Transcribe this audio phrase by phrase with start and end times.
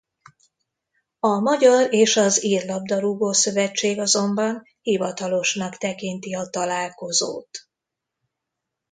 [1.19, 7.49] A magyar és az ír labdarúgó-szövetség azonban hivatalosnak tekinti a találkozót.